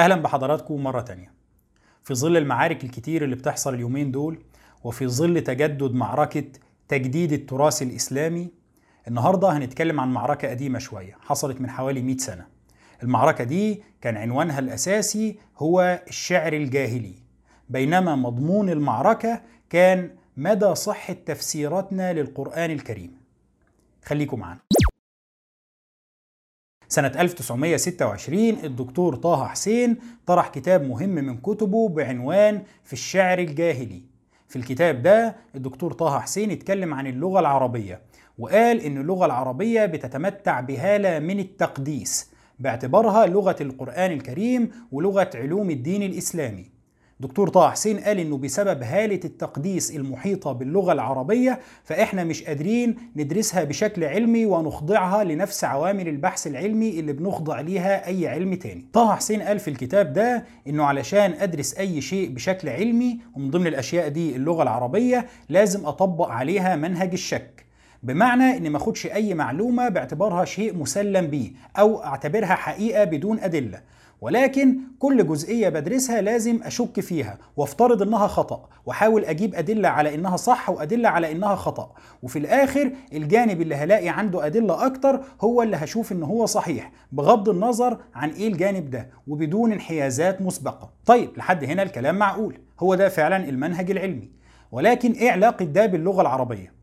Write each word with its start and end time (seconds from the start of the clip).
أهلا 0.00 0.14
بحضراتكم 0.14 0.82
مرة 0.82 1.00
تانية. 1.00 1.32
في 2.02 2.14
ظل 2.14 2.36
المعارك 2.36 2.84
الكتير 2.84 3.24
اللي 3.24 3.36
بتحصل 3.36 3.74
اليومين 3.74 4.10
دول 4.10 4.38
وفي 4.84 5.08
ظل 5.08 5.40
تجدد 5.40 5.92
معركة 5.94 6.44
تجديد 6.88 7.32
التراث 7.32 7.82
الإسلامي 7.82 8.48
النهاردة 9.08 9.48
هنتكلم 9.48 10.00
عن 10.00 10.12
معركة 10.12 10.48
قديمة 10.50 10.78
شوية 10.78 11.16
حصلت 11.20 11.60
من 11.60 11.70
حوالي 11.70 12.02
100 12.02 12.16
سنة. 12.16 12.46
المعركة 13.02 13.44
دي 13.44 13.82
كان 14.00 14.16
عنوانها 14.16 14.58
الأساسي 14.58 15.38
هو 15.58 16.02
الشعر 16.08 16.52
الجاهلي. 16.52 17.14
بينما 17.68 18.16
مضمون 18.16 18.70
المعركة 18.70 19.40
كان 19.70 20.10
مدى 20.36 20.74
صحة 20.74 21.12
تفسيراتنا 21.26 22.12
للقرآن 22.12 22.70
الكريم. 22.70 23.12
خليكم 24.04 24.38
معانا. 24.40 24.60
سنة 26.92 27.12
1926 27.18 28.38
الدكتور 28.64 29.14
طه 29.16 29.46
حسين 29.46 29.96
طرح 30.26 30.48
كتاب 30.48 30.82
مهم 30.88 31.08
من 31.08 31.36
كتبه 31.36 31.88
بعنوان 31.88 32.62
في 32.84 32.92
الشعر 32.92 33.38
الجاهلي. 33.38 34.02
في 34.48 34.56
الكتاب 34.56 35.02
ده 35.02 35.36
الدكتور 35.54 35.92
طه 35.92 36.20
حسين 36.20 36.50
اتكلم 36.50 36.94
عن 36.94 37.06
اللغة 37.06 37.40
العربية 37.40 38.00
وقال 38.38 38.80
إن 38.80 38.98
اللغة 38.98 39.26
العربية 39.26 39.86
بتتمتع 39.86 40.60
بهالة 40.60 41.18
من 41.18 41.40
التقديس 41.40 42.30
باعتبارها 42.58 43.26
لغة 43.26 43.56
القرآن 43.60 44.12
الكريم 44.12 44.70
ولغة 44.92 45.30
علوم 45.34 45.70
الدين 45.70 46.02
الإسلامي. 46.02 46.69
دكتور 47.20 47.48
طه 47.48 47.70
حسين 47.70 47.98
قال 48.00 48.18
إنه 48.18 48.36
بسبب 48.38 48.82
هالة 48.82 49.20
التقديس 49.24 49.96
المحيطة 49.96 50.52
باللغة 50.52 50.92
العربية 50.92 51.60
فإحنا 51.84 52.24
مش 52.24 52.42
قادرين 52.42 52.96
ندرسها 53.16 53.64
بشكل 53.64 54.04
علمي 54.04 54.46
ونخضعها 54.46 55.24
لنفس 55.24 55.64
عوامل 55.64 56.08
البحث 56.08 56.46
العلمي 56.46 57.00
اللي 57.00 57.12
بنخضع 57.12 57.60
ليها 57.60 58.06
أي 58.06 58.28
علم 58.28 58.54
تاني. 58.54 58.86
طه 58.92 59.14
حسين 59.16 59.42
قال 59.42 59.58
في 59.58 59.68
الكتاب 59.68 60.12
ده 60.12 60.44
إنه 60.68 60.84
علشان 60.84 61.32
أدرس 61.32 61.74
أي 61.74 62.00
شيء 62.00 62.30
بشكل 62.30 62.68
علمي 62.68 63.18
ومن 63.36 63.50
ضمن 63.50 63.66
الأشياء 63.66 64.08
دي 64.08 64.36
اللغة 64.36 64.62
العربية 64.62 65.26
لازم 65.48 65.86
أطبق 65.86 66.28
عليها 66.28 66.76
منهج 66.76 67.12
الشك. 67.12 67.64
بمعنى 68.02 68.56
ان 68.56 68.70
ما 68.70 68.76
أخدش 68.76 69.06
أي 69.06 69.34
معلومة 69.34 69.88
باعتبارها 69.88 70.44
شيء 70.44 70.74
مسلم 70.74 71.26
بيه 71.26 71.50
أو 71.78 72.02
أعتبرها 72.04 72.54
حقيقة 72.54 73.04
بدون 73.04 73.40
أدلة. 73.40 73.80
ولكن 74.20 74.78
كل 74.98 75.26
جزئية 75.26 75.68
بدرسها 75.68 76.20
لازم 76.20 76.60
أشك 76.62 77.00
فيها 77.00 77.38
وافترض 77.56 78.02
إنها 78.02 78.26
خطأ 78.26 78.68
وأحاول 78.86 79.24
أجيب 79.24 79.54
أدلة 79.54 79.88
على 79.88 80.14
إنها 80.14 80.36
صح 80.36 80.70
وأدلة 80.70 81.08
على 81.08 81.32
إنها 81.32 81.54
خطأ. 81.54 81.92
وفي 82.22 82.38
الآخر 82.38 82.92
الجانب 83.12 83.60
اللي 83.62 83.74
هلاقي 83.74 84.08
عنده 84.08 84.46
أدلة 84.46 84.86
أكتر 84.86 85.20
هو 85.40 85.62
اللي 85.62 85.76
هشوف 85.76 86.12
إن 86.12 86.22
هو 86.22 86.46
صحيح 86.46 86.92
بغض 87.12 87.48
النظر 87.48 87.98
عن 88.14 88.30
إيه 88.30 88.48
الجانب 88.48 88.90
ده 88.90 89.08
وبدون 89.26 89.72
انحيازات 89.72 90.42
مسبقة. 90.42 90.90
طيب 91.06 91.30
لحد 91.36 91.64
هنا 91.64 91.82
الكلام 91.82 92.14
معقول 92.18 92.58
هو 92.80 92.94
ده 92.94 93.08
فعلا 93.08 93.48
المنهج 93.48 93.90
العلمي. 93.90 94.30
ولكن 94.72 95.12
إيه 95.12 95.30
علاقه 95.30 95.64
ده 95.64 95.86
باللغة 95.86 96.20
العربية. 96.22 96.79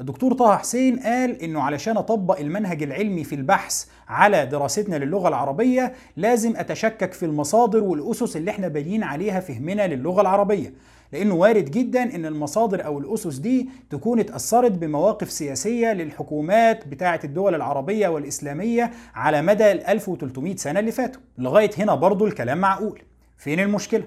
الدكتور 0.00 0.32
طه 0.32 0.56
حسين 0.56 0.98
قال 0.98 1.42
إنه 1.42 1.60
علشان 1.62 1.96
أطبق 1.96 2.38
المنهج 2.40 2.82
العلمي 2.82 3.24
في 3.24 3.34
البحث 3.34 3.84
على 4.08 4.46
دراستنا 4.46 4.96
للغة 4.96 5.28
العربية 5.28 5.92
لازم 6.16 6.56
أتشكك 6.56 7.12
في 7.12 7.26
المصادر 7.26 7.84
والأسس 7.84 8.36
اللي 8.36 8.50
إحنا 8.50 8.68
بانيين 8.68 9.02
عليها 9.02 9.40
فهمنا 9.40 9.86
للغة 9.86 10.20
العربية. 10.20 10.72
لأنه 11.12 11.34
وارد 11.34 11.64
جدا 11.70 12.14
إن 12.14 12.26
المصادر 12.26 12.84
أو 12.84 12.98
الأسس 12.98 13.36
دي 13.36 13.68
تكون 13.90 14.20
اتأثرت 14.20 14.72
بمواقف 14.72 15.30
سياسية 15.30 15.92
للحكومات 15.92 16.88
بتاعة 16.88 17.20
الدول 17.24 17.54
العربية 17.54 18.08
والإسلامية 18.08 18.90
على 19.14 19.42
مدى 19.42 19.72
ال 19.72 19.86
1300 19.86 20.56
سنة 20.56 20.80
اللي 20.80 20.92
فاتوا. 20.92 21.20
لغاية 21.38 21.70
هنا 21.78 21.94
برضو 21.94 22.26
الكلام 22.26 22.58
معقول. 22.58 23.02
فين 23.36 23.60
المشكلة؟ 23.60 24.04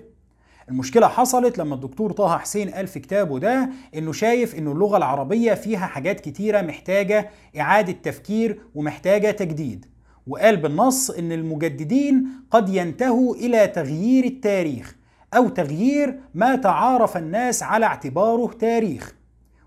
المشكلة 0.69 1.07
حصلت 1.07 1.57
لما 1.57 1.75
الدكتور 1.75 2.11
طه 2.11 2.37
حسين 2.37 2.69
قال 2.69 2.87
في 2.87 2.99
كتابه 2.99 3.39
ده 3.39 3.69
إنه 3.95 4.11
شايف 4.11 4.55
إنه 4.55 4.71
اللغة 4.71 4.97
العربية 4.97 5.53
فيها 5.53 5.85
حاجات 5.85 6.19
كتيرة 6.19 6.61
محتاجة 6.61 7.29
إعادة 7.59 7.91
تفكير 7.91 8.59
ومحتاجة 8.75 9.31
تجديد. 9.31 9.85
وقال 10.27 10.57
بالنص 10.57 11.09
إن 11.09 11.31
المجددين 11.31 12.27
قد 12.51 12.69
ينتهوا 12.69 13.35
إلى 13.35 13.67
تغيير 13.67 14.23
التاريخ 14.25 14.95
أو 15.33 15.49
تغيير 15.49 16.19
ما 16.33 16.55
تعارف 16.55 17.17
الناس 17.17 17.63
على 17.63 17.85
اعتباره 17.85 18.53
تاريخ. 18.53 19.15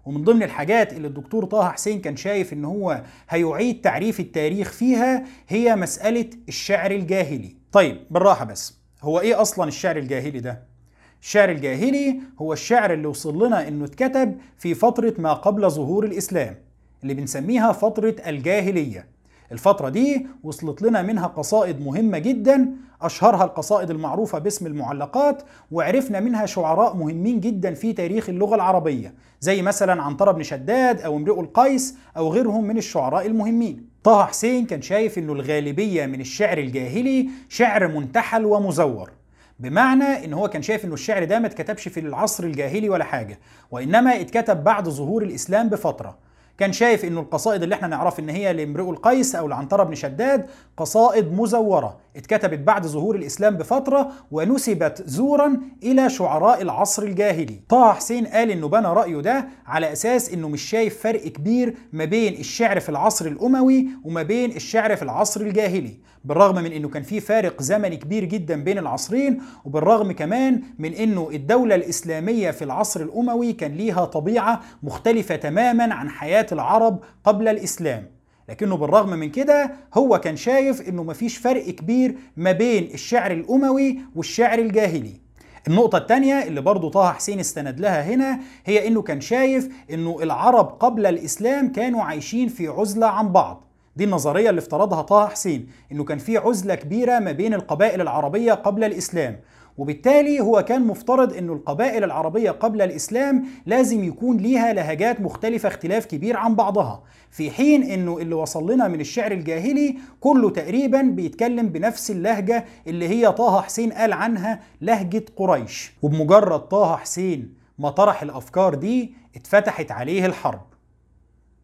ومن 0.05 0.25
ضمن 0.25 0.43
الحاجات 0.43 0.93
اللي 0.93 1.09
الدكتور 1.09 1.45
طه 1.45 1.69
حسين 1.71 2.01
كان 2.01 2.17
شايف 2.17 2.53
إن 2.53 2.65
هو 2.65 3.03
هيعيد 3.29 3.81
تعريف 3.81 4.21
التاريخ 4.21 4.73
فيها 4.73 5.25
هي 5.49 5.77
مسألة 5.77 6.31
الشعر 6.49 6.91
الجاهلي. 6.91 7.57
طيب 7.73 7.97
بالراحة 8.11 8.45
بس 8.45 8.75
هو 9.03 9.21
إيه 9.21 9.41
أصلا 9.41 9.69
الشعر 9.69 9.97
الجاهلي 9.97 10.41
ده؟ 10.41 10.76
الشعر 11.23 11.51
الجاهلي 11.51 12.21
هو 12.39 12.53
الشعر 12.53 12.93
اللي 12.93 13.07
وصل 13.07 13.47
لنا 13.47 13.69
إنه 13.69 13.85
اتكتب 13.85 14.37
في 14.59 14.75
فترة 14.75 15.15
ما 15.19 15.33
قبل 15.33 15.71
ظهور 15.71 16.05
الإسلام 16.05 16.55
اللي 17.03 17.15
بنسميها 17.15 17.73
فترة 17.73 18.17
الجاهلية. 18.27 19.07
الفترة 19.53 19.89
دي 19.89 20.27
وصلت 20.45 20.83
لنا 20.83 21.03
منها 21.03 21.27
قصائد 21.27 21.81
مهمة 21.81 22.19
جدا 22.19 22.71
أشهرها 23.03 23.45
القصائد 23.45 23.91
المعروفة 23.91 24.39
باسم 24.39 24.67
المعلقات 24.67 25.43
وعرفنا 25.71 26.21
منها 26.21 26.47
شعراء 26.47 26.97
مهمين 26.97 27.41
جدا 27.41 27.75
في 27.75 27.93
تاريخ 27.93 28.29
اللغة 28.29 28.55
العربية 28.55 29.15
زي 29.41 29.63
مثلا 29.63 30.03
عنترة 30.03 30.33
بن 30.33 30.43
شداد 30.43 31.01
أو 31.01 31.17
امرئ 31.17 31.41
القيس 31.41 31.95
أو 32.17 32.29
غيرهم 32.33 32.65
من 32.65 32.79
الشعراء 32.79 33.27
المهمين. 33.27 33.89
طه 34.05 34.25
حسين 34.25 34.67
كان 34.67 34.83
شايف 34.83 35.19
أنه 35.19 35.33
الغالبية 35.33 36.07
من 36.07 36.21
الشعر 36.21 36.59
الجاهلي 36.59 37.29
شعر 37.49 37.89
منتحل 37.89 38.45
ومزور. 38.45 39.11
بمعنى 39.59 40.25
إن 40.25 40.33
هو 40.33 40.49
كان 40.49 40.63
شايف 40.63 40.85
إنه 40.85 40.95
الشعر 40.95 41.25
ده 41.25 41.39
ما 41.39 41.47
اتكتبش 41.47 41.89
في 41.89 42.01
العصر 42.01 42.45
الجاهلي 42.45 42.89
ولا 42.89 43.05
حاجة 43.05 43.39
وإنما 43.71 44.21
اتكتب 44.21 44.65
بعد 44.65 44.89
ظهور 44.89 45.23
الإسلام 45.23 45.69
بفترة. 45.69 46.19
كان 46.59 46.73
شايف 46.73 47.05
إنه 47.05 47.21
القصائد 47.21 47.63
اللي 47.63 47.75
إحنا 47.75 47.89
نعرف 47.89 48.21
إن 48.21 48.29
هي 48.29 48.53
لامرئ 48.53 48.91
القيس 48.91 49.35
أو 49.35 49.49
لعنترة 49.49 49.83
بن 49.85 49.95
شداد 49.95 50.47
قصائد 50.77 51.33
مزورة. 51.33 51.97
اتكتبت 52.17 52.59
بعد 52.59 52.87
ظهور 52.87 53.17
الإسلام 53.17 53.57
بفترة 53.57 54.09
ونسبت 54.31 55.03
زورا 55.07 55.61
إلى 55.83 56.11
شعراء 56.11 56.63
العصر 56.63 57.03
الجاهلي. 57.03 57.61
طه 57.69 57.93
حسين 57.93 58.27
قال 58.27 58.51
إنه 58.51 58.69
بنى 58.69 58.87
رأيه 58.87 59.21
ده 59.21 59.49
على 59.67 59.93
أساس 59.93 60.33
إنه 60.33 60.49
مش 60.49 60.63
شايف 60.63 61.01
فرق 61.03 61.23
كبير 61.29 61.75
ما 61.93 62.05
بين 62.05 62.33
الشعر 62.41 62.81
في 62.81 62.89
العصر 62.89 63.27
الأموي 63.27 63.87
وما 64.05 64.23
بين 64.23 64.57
الشعر 64.57 64.97
في 64.97 65.03
العصر 65.03 65.41
الجاهلي. 65.41 66.07
بالرغم 66.25 66.55
من 66.55 66.73
إنه 66.73 66.89
كان 66.89 67.03
في 67.03 67.21
فارق 67.21 67.63
زمني 67.63 67.97
كبير 67.97 68.25
جدا 68.25 68.65
بين 68.65 68.79
العصرين 68.79 69.43
وبالرغم 69.65 70.13
كمان 70.13 70.63
من 70.79 70.93
إنه 70.95 71.31
الدولة 71.33 71.75
الإسلامية 71.75 72.51
في 72.51 72.65
العصر 72.65 73.01
الأموي 73.01 73.53
كان 73.53 73.73
ليها 73.73 74.05
طبيعة 74.05 74.61
مختلفة 74.83 75.37
تماما 75.37 75.95
عن 75.95 76.11
العرب 76.53 76.99
قبل 77.25 77.49
الإسلام. 77.49 78.11
لكنه 78.49 78.77
بالرغم 78.77 79.11
من 79.11 79.31
كده 79.31 79.73
هو 79.95 80.21
كان 80.21 80.37
شايف 80.37 80.89
إنه 80.89 81.03
مفيش 81.03 81.37
فرق 81.37 81.71
كبير 81.71 82.15
ما 82.37 82.53
بين 82.53 82.91
الشعر 82.95 83.31
الأموي 83.31 83.99
والشعر 84.17 84.59
الجاهلي. 84.59 85.21
النقطة 85.69 85.99
الثانية 85.99 86.43
اللي 86.43 86.61
برضو 86.61 86.89
طه 86.89 87.13
حسين 87.13 87.41
استند 87.41 87.81
لها 87.81 88.03
هنا 88.03 88.41
هي 88.65 88.89
إنه 88.89 89.03
كان 89.03 89.21
شايف 89.21 89.69
إنه 89.91 90.19
العرب 90.23 90.67
قبل 90.67 91.07
الإسلام 91.07 91.73
كانوا 91.73 92.03
عايشين 92.03 92.49
في 92.49 92.69
عزلة 92.69 93.07
عن 93.07 93.33
بعض. 93.33 93.65
دي 93.97 94.05
النظرية 94.05 94.51
اللي 94.51 94.59
افترضها 94.59 95.03
طه 95.03 95.29
حسين 95.29 95.69
إنه 95.93 96.05
كان 96.05 96.19
في 96.19 96.37
عزلة 96.39 96.75
كبيرة 96.75 97.19
ما 97.19 97.33
بين 97.33 97.55
القبائل 97.55 98.01
العربية 98.01 98.53
قبل 98.53 98.85
الإسلام. 98.85 99.41
وبالتالي 99.79 100.41
هو 100.41 100.63
كان 100.69 100.83
مفترض 100.87 101.37
إنه 101.37 101.53
القبائل 101.53 102.05
العربية 102.05 102.51
قبل 102.51 102.83
الإسلام 102.83 103.45
لازم 103.67 104.05
يكون 104.05 104.37
ليها 104.37 104.73
لهجات 104.73 105.21
مختلفة 105.21 105.69
اختلاف 105.69 106.07
كبير 106.07 106.37
عن 106.37 106.55
بعضها. 106.55 107.03
في 107.31 107.51
حين 107.51 107.83
إنه 107.83 108.19
اللي 108.19 108.35
وصل 108.35 108.73
لنا 108.73 108.89
من 108.89 109.01
الشعر 109.01 109.33
الجاهلي 109.33 109.97
كله 110.21 110.51
تقريبا 110.51 111.03
بيتكلم 111.03 111.69
بنفس 111.69 112.11
اللهجة 112.11 112.65
اللي 112.87 113.09
هي 113.09 113.33
طه 113.33 113.61
حسين 113.63 113.93
قال 113.93 114.13
عنها 114.13 114.61
لهجة 114.81 115.25
قريش. 115.37 115.93
وبمجرد 116.03 116.61
طه 116.61 116.97
حسين 116.97 117.55
ما 117.79 117.91
طرح 117.91 118.23
الأفكار 118.23 118.75
دي 118.75 119.15
اتفتحت 119.37 119.91
عليه 119.91 120.27
الحرب. 120.27 120.61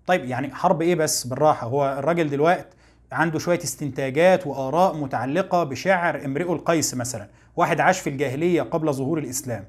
طيب 0.06 0.25
يعني 0.25 0.54
حرب 0.54 0.82
إيه 0.82 0.94
بس؟ 0.94 1.26
بالراحة 1.26 1.66
هو 1.66 1.96
الراجل 1.98 2.31
دلوقتي 2.31 2.76
عنده 3.12 3.38
شوية 3.38 3.58
استنتاجات 3.58 4.46
وآراء 4.46 4.96
متعلقة 4.96 5.64
بشعر 5.64 6.25
امرئ 6.25 6.52
القيس 6.52 6.94
مثلا. 6.94 7.28
واحد 7.56 7.81
عاش 7.81 8.00
في 8.00 8.10
الجاهلية 8.10 8.62
قبل 8.62 8.93
ظهور 8.93 9.19
الإسلام. 9.19 9.64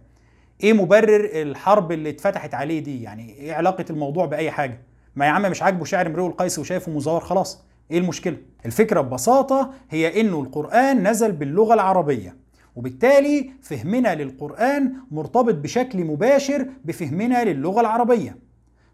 إيه 0.63 0.74
مبرر 0.74 1.30
الحرب 1.33 1.91
اللي 1.91 2.09
اتفتحت 2.09 2.53
عليه 2.53 2.80
دي؟ 2.80 3.03
يعني 3.03 3.33
إيه 3.33 3.53
علاقة 3.53 3.85
الموضوع 3.89 4.25
بأي 4.25 4.51
حاجة؟ 4.51 4.81
ما 5.15 5.25
يا 5.25 5.30
عم 5.31 5.41
مش 5.41 5.63
عاجبه 5.63 5.85
شعر 5.85 6.07
امرئ 6.07 6.25
القيس 6.27 6.59
وشايفه 6.59 6.91
مزور 6.91 7.19
خلاص. 7.19 7.63
إيه 7.91 7.97
المشكلة؟ 7.97 8.38
الفكرة 8.65 9.01
ببساطة 9.01 9.74
هي 9.89 10.21
إنه 10.21 10.41
القرآن 10.41 11.07
نزل 11.07 11.31
باللغة 11.31 11.74
العربية 11.74 12.35
وبالتالي 12.75 13.50
فهمنا 13.62 14.15
للقرآن 14.15 14.94
مرتبط 15.12 15.56
بشكل 15.56 16.03
مباشر 16.06 16.68
بفهمنا 16.85 17.44
للغة 17.44 17.81
العربية. 17.81 18.38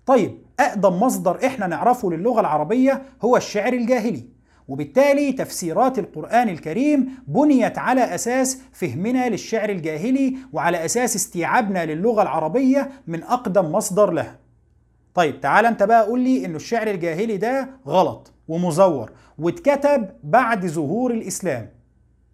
طيب 0.06 0.38
أقدم 0.60 0.94
مصدر 1.00 1.46
إحنا 1.46 1.68
نعرفه 1.68 2.12
للغة 2.12 2.40
العربية 2.40 3.02
هو 3.22 3.38
الشعر 3.38 3.74
الجاهلي. 3.74 4.39
وبالتالي 4.70 5.32
تفسيرات 5.32 6.00
القرآن 6.00 6.50
الكريم 6.50 7.10
بنيت 7.28 7.78
على 7.78 8.16
أساس 8.16 8.62
فهمنا 8.72 9.30
للشعر 9.30 9.70
الجاهلي 9.70 10.36
وعلى 10.54 10.86
أساس 10.86 11.16
استيعابنا 11.16 11.86
للغة 11.86 12.22
العربية 12.22 12.92
من 13.08 13.24
أقدم 13.24 13.72
مصدر 13.72 14.12
لها. 14.12 14.40
طيب 15.14 15.42
تعال 15.42 15.66
أنت 15.66 15.84
بقى 15.84 16.06
قول 16.06 16.20
لي 16.20 16.46
إنه 16.46 16.56
الشعر 16.56 16.88
الجاهلي 16.88 17.38
ده 17.38 17.70
غلط 17.88 18.32
ومزور 18.48 19.12
واتكتب 19.40 20.10
بعد 20.24 20.66
ظهور 20.66 21.12
الإسلام 21.12 21.70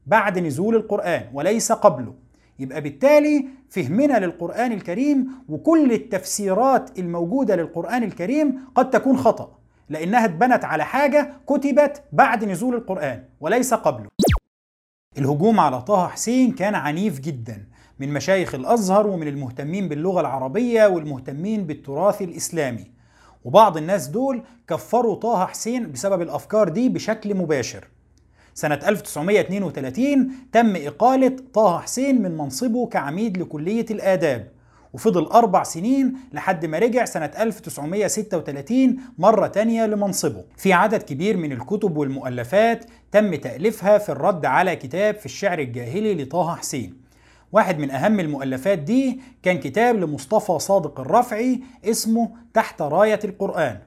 بعد 0.05 0.39
نزول 0.39 0.75
القرآن 0.75 1.23
وليس 1.33 1.71
قبله. 1.71 2.13
يبقى 2.59 2.81
بالتالي 2.81 3.45
فهمنا 3.69 4.19
للقرآن 4.19 4.71
الكريم 4.71 5.27
وكل 5.49 5.91
التفسيرات 5.91 6.99
الموجودة 6.99 7.55
للقرآن 7.55 8.03
الكريم 8.03 8.59
قد 8.75 8.89
تكون 8.89 9.17
خطأ. 9.17 9.57
لأنها 9.89 10.25
اتبنت 10.25 10.65
على 10.65 10.85
حاجة 10.85 11.33
كتبت 11.47 12.03
بعد 12.11 12.43
نزول 12.45 12.75
القرآن 12.75 13.23
وليس 13.39 13.73
قبله. 13.73 14.09
الهجوم 15.17 15.59
على 15.59 15.81
طه 15.81 16.07
حسين 16.07 16.51
كان 16.51 16.75
عنيف 16.75 17.19
جدا 17.19 17.67
من 17.99 18.13
مشايخ 18.13 18.55
الأزهر 18.55 19.07
ومن 19.07 19.27
المهتمين 19.27 19.89
باللغة 19.89 20.21
العربية 20.21 20.87
والمهتمين 20.87 21.67
بالتراث 21.67 22.21
الإسلامي. 22.21 22.91
وبعض 23.43 23.77
الناس 23.77 24.07
دول 24.07 24.43
كفروا 24.67 25.15
طه 25.15 25.45
حسين 25.45 25.91
بسبب 25.91 26.21
الأفكار 26.21 26.69
دي 26.69 26.89
بشكل 26.89 27.35
مباشر. 27.35 27.87
سنة 28.53 28.79
1932 28.87 30.31
تم 30.51 30.75
إقالة 30.75 31.35
طه 31.53 31.79
حسين 31.79 32.21
من 32.21 32.37
منصبه 32.37 32.87
كعميد 32.87 33.37
لكلية 33.37 33.85
الآداب. 33.91 34.54
وفضل 34.95 35.25
أربع 35.25 35.63
سنين 35.63 36.13
لحد 36.33 36.65
ما 36.65 36.79
رجع 36.79 37.05
سنة 37.05 37.31
1936 37.39 38.97
مرة 39.17 39.47
تانية 39.47 39.85
لمنصبه. 39.85 40.43
في 40.57 40.73
عدد 40.73 41.01
كبير 41.03 41.37
من 41.37 41.51
الكتب 41.51 41.97
والمؤلفات 41.97 42.85
تم 43.11 43.35
تأليفها 43.35 43.97
في 43.97 44.09
الرد 44.09 44.45
على 44.45 44.75
كتاب 44.75 45.15
في 45.15 45.25
الشعر 45.25 45.59
الجاهلي 45.59 46.23
لطه 46.23 46.55
حسين. 46.55 46.97
واحد 47.51 47.79
من 47.79 47.91
أهم 47.91 48.19
المؤلفات 48.19 48.79
دي 48.79 49.19
كان 49.43 49.59
كتاب 49.59 49.95
لمصطفى 49.95 50.59
صادق 50.59 50.99
الرفعي 50.99 51.59
اسمه 51.85 52.29
تحت 52.53 52.81
راية 52.81 53.19
القرآن. 53.23 53.77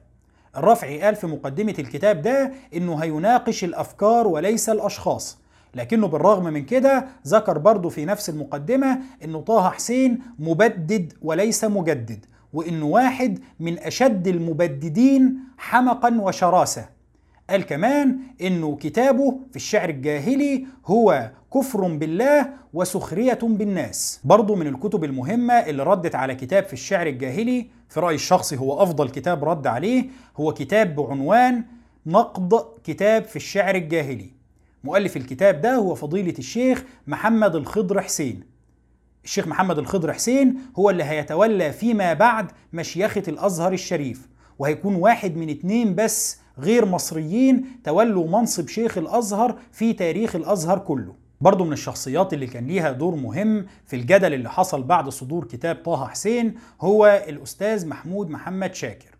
الرفعي 0.57 1.01
قال 1.01 1.15
في 1.15 1.27
مقدمة 1.27 1.75
الكتاب 1.79 2.21
ده 2.21 2.51
إنه 2.75 2.95
هيناقش 2.95 3.63
الأفكار 3.63 4.27
وليس 4.27 4.69
الأشخاص. 4.69 5.38
لكنه 5.75 6.07
بالرغم 6.07 6.43
من 6.43 6.65
كده 6.65 7.05
ذكر 7.27 7.57
برضه 7.57 7.89
في 7.89 8.05
نفس 8.05 8.29
المقدمة 8.29 8.99
إنه 9.23 9.41
طه 9.41 9.69
حسين 9.69 10.19
مبدد 10.39 11.13
وليس 11.21 11.63
مجدد 11.63 12.25
وإنه 12.53 12.85
واحد 12.85 13.39
من 13.59 13.79
أشد 13.79 14.27
المبددين 14.27 15.39
حمقا 15.57 16.21
وشراسة. 16.21 16.85
قال 17.49 17.65
كمان 17.65 18.19
إنه 18.41 18.75
كتابه 18.75 19.39
في 19.49 19.55
الشعر 19.55 19.89
الجاهلي 19.89 20.65
هو 20.85 21.31
كفر 21.53 21.87
بالله 21.87 22.49
وسخرية 22.73 23.39
بالناس. 23.41 24.19
برضه 24.23 24.55
من 24.55 24.67
الكتب 24.67 25.03
المهمة 25.03 25.53
اللي 25.53 25.83
ردت 25.83 26.15
على 26.15 26.35
كتاب 26.35 26.63
في 26.63 26.73
الشعر 26.73 27.07
الجاهلي 27.07 27.67
في 27.89 27.99
رأيي 27.99 28.15
الشخصي 28.15 28.57
هو 28.57 28.83
أفضل 28.83 29.09
كتاب 29.09 29.43
رد 29.43 29.67
عليه 29.67 30.05
هو 30.37 30.53
كتاب 30.53 30.95
بعنوان 30.95 31.63
نقد 32.05 32.53
كتاب 32.83 33.23
في 33.23 33.35
الشعر 33.35 33.75
الجاهلي. 33.75 34.38
مؤلف 34.83 35.17
الكتاب 35.17 35.61
ده 35.61 35.75
هو 35.75 35.95
فضيلة 35.95 36.33
الشيخ 36.39 36.83
محمد 37.07 37.55
الخضر 37.55 38.01
حسين. 38.01 38.43
الشيخ 39.23 39.47
محمد 39.47 39.77
الخضر 39.79 40.13
حسين 40.13 40.55
هو 40.79 40.89
اللي 40.89 41.03
هيتولى 41.03 41.71
فيما 41.71 42.13
بعد 42.13 42.51
مشيخة 42.73 43.23
الأزهر 43.27 43.73
الشريف 43.73 44.27
وهيكون 44.59 44.95
واحد 44.95 45.35
من 45.37 45.49
اتنين 45.49 45.95
بس 45.95 46.39
غير 46.59 46.85
مصريين 46.85 47.65
تولوا 47.83 48.27
منصب 48.27 48.67
شيخ 48.67 48.97
الأزهر 48.97 49.59
في 49.71 49.93
تاريخ 49.93 50.35
الأزهر 50.35 50.79
كله. 50.79 51.15
برضه 51.41 51.65
من 51.65 51.73
الشخصيات 51.73 52.33
اللي 52.33 52.47
كان 52.47 52.67
ليها 52.67 52.91
دور 52.91 53.15
مهم 53.15 53.65
في 53.85 53.95
الجدل 53.95 54.33
اللي 54.33 54.49
حصل 54.49 54.83
بعد 54.83 55.09
صدور 55.09 55.45
كتاب 55.45 55.75
طه 55.75 56.07
حسين 56.07 56.55
هو 56.81 57.23
الأستاذ 57.27 57.87
محمود 57.87 58.29
محمد 58.29 58.75
شاكر. 58.75 59.18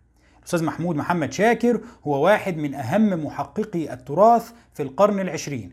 الأستاذ 0.50 0.68
محمود 0.68 0.96
محمد 0.96 1.34
شاكر 1.34 1.82
هو 2.08 2.26
واحد 2.26 2.58
من 2.58 2.76
أهم 2.76 3.26
محققي 3.26 3.94
التراث 3.94 4.52
في 4.74 4.84
القرن 4.84 5.20
العشرين. 5.20 5.72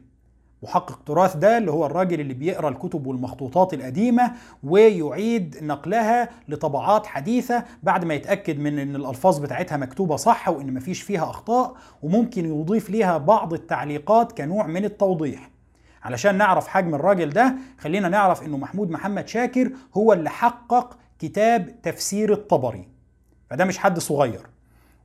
محقق 0.62 1.00
تراث 1.06 1.36
ده 1.36 1.58
اللي 1.58 1.70
هو 1.70 1.86
الراجل 1.86 2.20
اللي 2.20 2.34
بيقرأ 2.34 2.68
الكتب 2.68 3.06
والمخطوطات 3.06 3.74
القديمة 3.74 4.32
ويعيد 4.64 5.56
نقلها 5.62 6.28
لطبعات 6.48 7.06
حديثة 7.06 7.64
بعد 7.82 8.04
ما 8.04 8.14
يتأكد 8.14 8.58
من 8.58 8.78
إن 8.78 8.96
الألفاظ 8.96 9.38
بتاعتها 9.38 9.76
مكتوبة 9.76 10.16
صح 10.16 10.48
وإن 10.48 10.74
مفيش 10.74 11.02
فيها 11.02 11.30
أخطاء 11.30 11.74
وممكن 12.02 12.60
يضيف 12.60 12.90
ليها 12.90 13.18
بعض 13.18 13.52
التعليقات 13.52 14.32
كنوع 14.32 14.66
من 14.66 14.84
التوضيح. 14.84 15.50
علشان 16.02 16.38
نعرف 16.38 16.68
حجم 16.68 16.94
الراجل 16.94 17.30
ده 17.30 17.54
خلينا 17.78 18.08
نعرف 18.08 18.42
إنه 18.42 18.56
محمود 18.56 18.90
محمد 18.90 19.28
شاكر 19.28 19.70
هو 19.96 20.12
اللي 20.12 20.30
حقق 20.30 20.96
كتاب 21.18 21.82
تفسير 21.82 22.32
الطبري. 22.32 22.88
فده 23.50 23.64
مش 23.64 23.78
حد 23.78 23.98
صغير. 23.98 24.55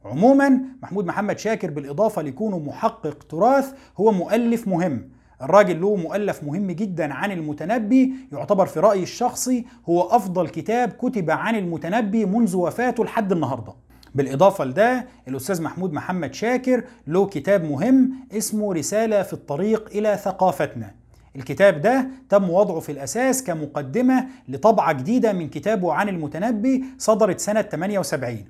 عموما 0.06 0.62
محمود 0.84 1.06
محمد 1.06 1.40
شاكر 1.40 1.72
بالإضافة 1.72 2.22
لكونه 2.22 2.60
محقق 2.60 3.24
تراث 3.24 3.74
هو 3.98 4.12
مؤلف 4.12 4.68
مهم. 4.68 5.10
الراجل 5.42 5.82
له 5.82 5.96
مؤلف 5.96 6.44
مهم 6.44 6.72
جدا 6.72 7.14
عن 7.14 7.32
المتنبي 7.32 8.14
يعتبر 8.32 8.66
في 8.66 8.80
رأيي 8.80 9.04
الشخصي 9.04 9.66
هو 9.90 10.02
أفضل 10.02 10.48
كتاب 10.50 10.90
كتب 10.90 11.32
عن 11.32 11.56
المتنبي 11.56 12.26
منذ 12.26 12.56
وفاته 12.56 13.04
لحد 13.04 13.32
النهارده. 13.32 13.74
بالإضافة 14.16 14.66
لده 14.66 15.06
الأستاذ 15.28 15.62
محمود 15.62 15.94
محمد 15.94 16.34
شاكر 16.34 16.84
له 17.08 17.26
كتاب 17.26 17.64
مهم 17.64 18.12
اسمه 18.32 18.74
رسالة 18.74 19.24
في 19.24 19.34
الطريق 19.34 19.90
إلى 19.96 20.18
ثقافتنا. 20.18 20.92
الكتاب 21.36 21.82
ده 21.82 22.08
تم 22.30 22.50
وضعه 22.50 22.80
في 22.80 22.92
الأساس 22.92 23.44
كمقدمة 23.44 24.26
لطبعة 24.48 24.94
جديدة 24.94 25.34
من 25.34 25.50
كتابه 25.50 25.94
عن 25.94 26.10
المتنبي 26.10 26.84
صدرت 26.98 27.40
سنة 27.40 27.62
78 27.62 28.46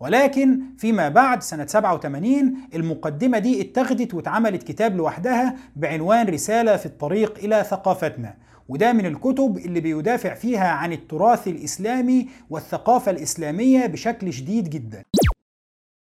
ولكن 0.00 0.60
فيما 0.78 1.08
بعد 1.08 1.42
سنة 1.42 1.66
87 1.66 2.54
المقدمة 2.74 3.38
دي 3.38 3.60
اتخذت 3.60 4.14
واتعملت 4.14 4.62
كتاب 4.62 4.96
لوحدها 4.96 5.56
بعنوان 5.76 6.26
رسالة 6.28 6.76
في 6.76 6.86
الطريق 6.86 7.38
إلى 7.38 7.64
ثقافتنا 7.70 8.34
وده 8.68 8.92
من 8.92 9.06
الكتب 9.06 9.58
اللي 9.64 9.80
بيدافع 9.80 10.34
فيها 10.34 10.68
عن 10.68 10.92
التراث 10.92 11.48
الإسلامي 11.48 12.28
والثقافة 12.50 13.10
الإسلامية 13.10 13.86
بشكل 13.86 14.32
شديد 14.32 14.70
جدا. 14.70 15.02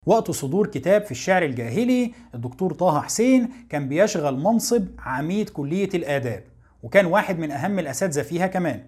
وقت 0.06 0.30
صدور 0.30 0.66
كتاب 0.66 1.04
في 1.04 1.10
الشعر 1.10 1.42
الجاهلي 1.42 2.12
الدكتور 2.34 2.72
طه 2.72 3.00
حسين 3.00 3.48
كان 3.70 3.88
بيشغل 3.88 4.36
منصب 4.38 4.86
عميد 4.98 5.48
كلية 5.48 5.88
الآداب 5.94 6.44
وكان 6.82 7.06
واحد 7.06 7.38
من 7.38 7.50
أهم 7.50 7.78
الأساتذة 7.78 8.22
فيها 8.22 8.46
كمان. 8.46 8.82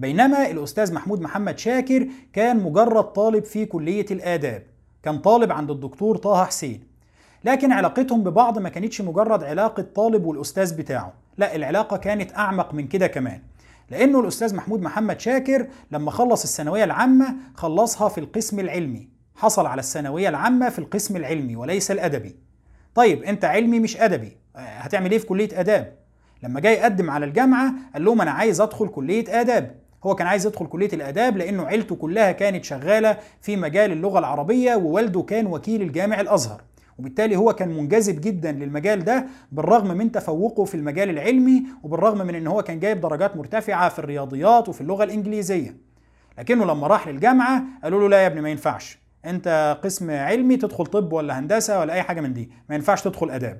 بينما 0.00 0.50
الأستاذ 0.50 0.94
محمود 0.94 1.20
محمد 1.20 1.58
شاكر 1.58 2.06
كان 2.32 2.56
مجرد 2.62 3.04
طالب 3.04 3.44
في 3.44 3.66
كلية 3.66 4.06
الآداب 4.10 4.62
كان 5.02 5.18
طالب 5.18 5.52
عند 5.52 5.70
الدكتور 5.70 6.16
طه 6.16 6.44
حسين. 6.44 6.80
لكن 7.44 7.72
علاقتهم 7.72 8.22
ببعض 8.22 8.58
ما 8.58 8.68
كانتش 8.68 9.00
مجرد 9.00 9.44
علاقة 9.44 9.86
طالب 9.94 10.24
والأستاذ 10.24 10.76
بتاعه 10.76 11.12
لا 11.38 11.56
العلاقة 11.56 11.96
كانت 11.96 12.32
أعمق 12.36 12.74
من 12.74 12.88
كده 12.88 13.06
كمان. 13.06 13.40
لأنه 13.90 14.20
الأستاذ 14.20 14.54
محمود 14.56 14.82
محمد 14.82 15.20
شاكر 15.20 15.66
لما 15.90 16.10
خلص 16.10 16.42
الثانوية 16.42 16.84
العامة 16.84 17.34
خلصها 17.54 18.08
في 18.08 18.18
القسم 18.18 18.60
العلمي. 18.60 19.08
حصل 19.36 19.66
على 19.66 19.80
الثانوية 19.80 20.28
العامة 20.28 20.68
في 20.68 20.78
القسم 20.78 21.16
العلمي 21.16 21.56
وليس 21.56 21.90
الأدبي. 21.90 22.36
طيب 22.94 23.22
أنت 23.22 23.44
علمي 23.44 23.80
مش 23.80 23.96
أدبي. 23.96 24.36
هتعمل 24.56 25.10
إيه 25.10 25.18
في 25.18 25.26
كلية 25.26 25.60
آداب؟ 25.60 25.94
لما 26.42 26.60
جاي 26.60 26.74
يقدم 26.74 27.10
على 27.10 27.26
الجامعة 27.26 27.74
قال 27.94 28.04
لهم 28.04 28.20
أنا 28.20 28.30
عايز 28.30 28.60
أدخل 28.60 28.88
كلية 28.88 29.40
آداب. 29.40 29.79
هو 30.04 30.14
كان 30.14 30.26
عايز 30.26 30.46
يدخل 30.46 30.66
كلية 30.66 30.88
الآداب 30.92 31.36
لأنه 31.36 31.66
عيلته 31.66 31.94
كلها 31.96 32.32
كانت 32.32 32.64
شغالة 32.64 33.16
في 33.40 33.56
مجال 33.56 33.92
اللغة 33.92 34.18
العربية 34.18 34.74
ووالده 34.74 35.22
كان 35.22 35.46
وكيل 35.46 35.82
الجامع 35.82 36.20
الأزهر. 36.20 36.62
وبالتالي 36.98 37.36
هو 37.36 37.52
كان 37.52 37.68
منجذب 37.68 38.20
جدا 38.20 38.52
للمجال 38.52 39.04
ده 39.04 39.26
بالرغم 39.52 39.88
من 39.96 40.12
تفوقه 40.12 40.64
في 40.64 40.74
المجال 40.74 41.10
العلمي 41.10 41.62
وبالرغم 41.82 42.26
من 42.26 42.34
إن 42.34 42.46
هو 42.46 42.62
كان 42.62 42.80
جايب 42.80 43.00
درجات 43.00 43.36
مرتفعة 43.36 43.88
في 43.88 43.98
الرياضيات 43.98 44.68
وفي 44.68 44.80
اللغة 44.80 45.04
الإنجليزية. 45.04 45.76
لكنه 46.38 46.64
لما 46.64 46.86
راح 46.86 47.08
للجامعة 47.08 47.62
قالوا 47.84 48.00
له 48.00 48.08
لا 48.08 48.22
يا 48.22 48.26
ابني 48.26 48.40
ما 48.40 48.50
ينفعش. 48.50 48.98
أنت 49.24 49.78
قسم 49.84 50.10
علمي 50.10 50.56
تدخل 50.56 50.86
طب 50.86 51.12
ولا 51.12 51.38
هندسة 51.38 51.80
ولا 51.80 51.92
أي 51.92 52.02
حاجة 52.02 52.20
من 52.20 52.32
دي. 52.32 52.50
ما 52.68 52.74
ينفعش 52.74 53.02
تدخل 53.02 53.30
آداب. 53.30 53.58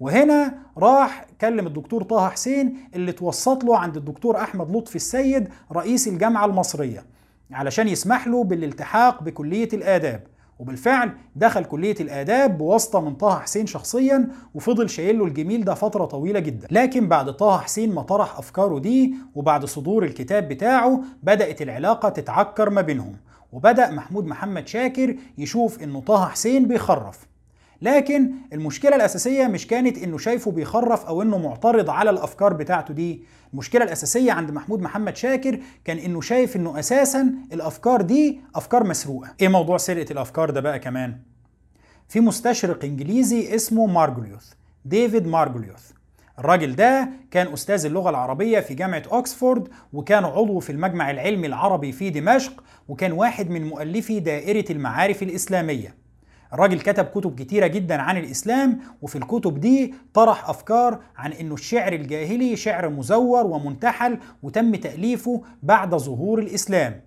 وهنا 0.00 0.54
راح 0.78 1.26
كلم 1.40 1.66
الدكتور 1.66 2.02
طه 2.02 2.28
حسين 2.28 2.76
اللي 2.94 3.12
توسط 3.12 3.64
له 3.64 3.78
عند 3.78 3.96
الدكتور 3.96 4.36
أحمد 4.40 4.76
لطفي 4.76 4.96
السيد 4.96 5.48
رئيس 5.72 6.08
الجامعة 6.08 6.44
المصرية 6.44 7.04
علشان 7.52 7.88
يسمح 7.88 8.26
له 8.26 8.44
بالالتحاق 8.44 9.22
بكلية 9.22 9.68
الآداب. 9.72 10.22
وبالفعل 10.58 11.12
دخل 11.36 11.64
كلية 11.64 11.94
الآداب 12.00 12.58
بواسطة 12.58 13.00
من 13.00 13.14
طه 13.14 13.38
حسين 13.38 13.66
شخصيا 13.66 14.28
وفضل 14.54 14.90
شايل 14.90 15.18
له 15.18 15.24
الجميل 15.24 15.64
ده 15.64 15.74
فترة 15.74 16.04
طويلة 16.04 16.40
جدا. 16.40 16.68
لكن 16.70 17.08
بعد 17.08 17.32
طه 17.32 17.58
حسين 17.58 17.94
ما 17.94 18.02
طرح 18.02 18.38
أفكاره 18.38 18.78
دي 18.78 19.14
وبعد 19.34 19.64
صدور 19.64 20.04
الكتاب 20.04 20.48
بتاعه 20.48 21.00
بدأت 21.22 21.62
العلاقة 21.62 22.08
تتعكر 22.08 22.70
ما 22.70 22.80
بينهم. 22.80 23.16
وبدأ 23.52 23.90
محمود 23.90 24.26
محمد 24.26 24.68
شاكر 24.68 25.16
يشوف 25.38 25.82
إنه 25.82 26.00
طه 26.00 26.26
حسين 26.28 26.68
بيخرف. 26.68 27.26
لكن 27.82 28.30
المشكلة 28.52 28.96
الأساسية 28.96 29.46
مش 29.46 29.66
كانت 29.66 29.98
إنه 29.98 30.18
شايفه 30.18 30.50
بيخرف 30.50 31.06
أو 31.06 31.22
إنه 31.22 31.38
معترض 31.38 31.90
على 31.90 32.10
الأفكار 32.10 32.52
بتاعته 32.52 32.94
دي. 32.94 33.22
المشكلة 33.52 33.84
الأساسية 33.84 34.32
عند 34.32 34.50
محمود 34.50 34.80
محمد 34.82 35.16
شاكر 35.16 35.58
كان 35.84 35.98
إنه 35.98 36.20
شايف 36.20 36.56
إنه 36.56 36.78
أساسا 36.78 37.34
الأفكار 37.52 38.02
دي 38.02 38.40
أفكار 38.54 38.84
مسروقة. 38.84 39.34
إيه 39.40 39.48
موضوع 39.48 39.76
سرقة 39.76 40.12
الأفكار 40.12 40.50
ده 40.50 40.60
بقى 40.60 40.78
كمان؟ 40.78 41.16
في 42.08 42.20
مستشرق 42.20 42.84
إنجليزي 42.84 43.54
اسمه 43.54 43.86
مارجوليوث 43.86 44.44
ديفيد 44.84 45.26
مارجوليوث. 45.26 45.90
الراجل 46.38 46.76
ده 46.76 47.08
كان 47.30 47.52
أستاذ 47.52 47.86
اللغة 47.86 48.10
العربية 48.10 48.60
في 48.60 48.74
جامعة 48.74 49.02
أكسفورد 49.10 49.68
وكان 49.92 50.24
عضو 50.24 50.60
في 50.60 50.70
المجمع 50.72 51.10
العلمي 51.10 51.46
العربي 51.46 51.92
في 51.92 52.10
دمشق 52.10 52.64
وكان 52.88 53.12
واحد 53.12 53.50
من 53.50 53.64
مؤلفي 53.68 54.20
دائرة 54.20 54.64
المعارف 54.72 55.22
الإسلامية. 55.22 56.03
الراجل 56.52 56.80
كتب 56.80 57.04
كتب 57.04 57.34
كتيرة 57.40 57.66
جدا 57.66 58.02
عن 58.02 58.16
الإسلام 58.16 58.80
وفي 59.02 59.16
الكتب 59.18 59.60
دي 59.60 59.94
طرح 60.14 60.48
أفكار 60.48 61.00
عن 61.16 61.32
أنه 61.32 61.54
الشعر 61.54 61.92
الجاهلي 61.92 62.56
شعر 62.56 62.88
مزور 62.88 63.46
ومنتحل 63.46 64.18
وتم 64.42 64.74
تأليفه 64.74 65.42
بعد 65.62 65.94
ظهور 65.94 66.38
الإسلام. 66.38 67.00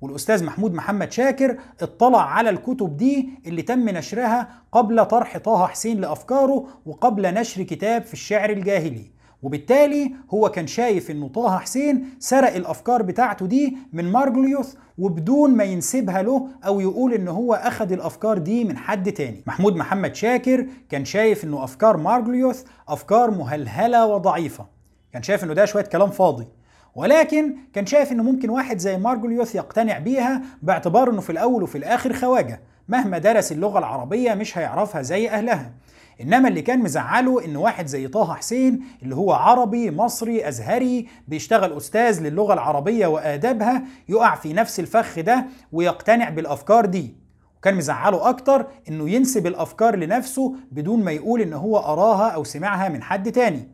والأستاذ 0.00 0.44
محمود 0.44 0.74
محمد 0.74 1.12
شاكر 1.12 1.58
اطلع 1.82 2.30
على 2.30 2.50
الكتب 2.50 2.96
دي 2.96 3.28
اللي 3.46 3.62
تم 3.62 3.88
نشرها 3.88 4.48
قبل 4.72 5.04
طرح 5.04 5.38
طه 5.38 5.66
حسين 5.66 6.00
لأفكاره 6.00 6.66
وقبل 6.86 7.34
نشر 7.34 7.62
كتاب 7.62 8.02
في 8.02 8.12
الشعر 8.12 8.50
الجاهلي. 8.50 9.10
وبالتالي 9.42 10.12
هو 10.30 10.48
كان 10.50 10.66
شايف 10.66 11.10
إنه 11.10 11.28
طه 11.28 11.58
حسين 11.58 12.04
سرق 12.18 12.54
الأفكار 12.54 13.02
بتاعته 13.02 13.46
دي 13.46 13.76
من 13.92 14.12
مارجليوث 14.12 14.74
وبدون 14.98 15.50
ما 15.50 15.64
ينسبها 15.64 16.22
له 16.22 16.48
أو 16.66 16.80
يقول 16.80 17.14
إن 17.14 17.28
هو 17.28 17.54
اخذ 17.54 17.92
الأفكار 17.92 18.38
دي 18.38 18.64
من 18.64 18.76
حد 18.76 19.12
تاني. 19.12 19.42
محمود 19.46 19.76
محمد 19.76 20.14
شاكر 20.14 20.66
كان 20.88 21.04
شايف 21.04 21.44
إنه 21.44 21.64
أفكار 21.64 21.96
مارجليوث 21.96 22.64
أفكار 22.88 23.30
مهلهلة 23.30 24.06
وضعيفة. 24.06 24.66
كان 25.12 25.22
شايف 25.22 25.44
إنه 25.44 25.52
ده 25.54 25.64
شوية 25.64 25.82
كلام 25.84 26.10
فاضي. 26.10 26.46
ولكن 26.94 27.54
كان 27.72 27.86
شايف 27.86 28.12
إنه 28.12 28.22
ممكن 28.22 28.50
واحد 28.50 28.78
زي 28.78 28.98
مارجوليوث 28.98 29.54
يقتنع 29.54 29.98
بيها 29.98 30.42
باعتبار 30.62 31.10
إنه 31.10 31.20
في 31.20 31.30
الأول 31.30 31.62
وفي 31.62 31.78
الآخر 31.78 32.12
خواجة 32.12 32.60
مهما 32.88 33.18
درس 33.18 33.52
اللغة 33.52 33.78
العربية 33.78 34.34
مش 34.34 34.58
هيعرفها 34.58 35.02
زي 35.02 35.28
أهلها. 35.28 35.72
إنما 36.20 36.48
اللي 36.48 36.62
كان 36.62 36.78
مزعله 36.78 37.44
إن 37.44 37.56
واحد 37.56 37.86
زي 37.86 38.08
طه 38.08 38.34
حسين 38.34 38.80
اللي 39.02 39.16
هو 39.16 39.32
عربي 39.32 39.90
مصري 39.90 40.48
أزهري 40.48 41.06
بيشتغل 41.28 41.76
أستاذ 41.76 42.22
للغة 42.22 42.54
العربية 42.54 43.06
وآدابها 43.06 43.82
يقع 44.08 44.34
في 44.34 44.52
نفس 44.52 44.80
الفخ 44.80 45.20
ده 45.20 45.46
ويقتنع 45.72 46.28
بالأفكار 46.28 46.86
دي. 46.86 47.14
وكان 47.58 47.74
مزعله 47.74 48.28
أكتر 48.28 48.66
إنه 48.88 49.10
ينسب 49.10 49.46
الأفكار 49.46 49.96
لنفسه 49.96 50.54
بدون 50.72 51.04
ما 51.04 51.12
يقول 51.12 51.40
إن 51.40 51.52
هو 51.52 51.78
أراها 51.78 52.28
أو 52.28 52.44
سمعها 52.44 52.88
من 52.88 53.02
حد 53.02 53.32
تاني. 53.32 53.68